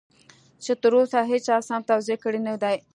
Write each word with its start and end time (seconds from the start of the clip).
چې 0.63 0.71
تر 0.81 0.93
اوسه 0.99 1.19
هېچا 1.31 1.55
سم 1.67 1.81
توضيح 1.89 2.17
کړی 2.23 2.39
نه 2.47 2.55
دی. 2.61 2.77